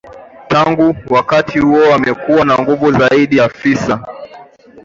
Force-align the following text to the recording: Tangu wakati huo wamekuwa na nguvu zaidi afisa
Tangu 0.47 0.95
wakati 1.09 1.59
huo 1.59 1.89
wamekuwa 1.89 2.45
na 2.45 2.57
nguvu 2.59 2.91
zaidi 2.91 3.39
afisa 3.41 4.05